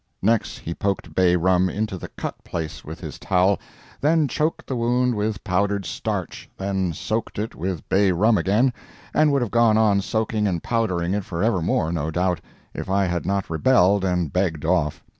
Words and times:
Next 0.23 0.57
he 0.57 0.73
poked 0.73 1.13
bay 1.13 1.35
rum 1.35 1.69
into 1.69 1.95
the 1.95 2.07
cut 2.07 2.43
place 2.43 2.83
with 2.83 2.99
his 3.01 3.19
towel, 3.19 3.59
then 3.99 4.27
choked 4.27 4.65
the 4.65 4.75
wound 4.75 5.13
with 5.13 5.43
powdered 5.43 5.85
starch, 5.85 6.49
then 6.57 6.91
soaked 6.91 7.37
it 7.37 7.53
with 7.53 7.87
bay 7.87 8.11
rum 8.11 8.35
again, 8.35 8.73
and 9.13 9.31
would 9.31 9.43
have 9.43 9.51
gone 9.51 9.77
on 9.77 10.01
soaking 10.01 10.47
and 10.47 10.63
powdering 10.63 11.13
it 11.13 11.23
for 11.23 11.43
evermore, 11.43 11.91
no 11.91 12.09
doubt, 12.09 12.41
if 12.73 12.89
I 12.89 13.05
had 13.05 13.27
not 13.27 13.47
rebelled 13.47 14.03
and 14.03 14.33
begged 14.33 14.65
off. 14.65 15.03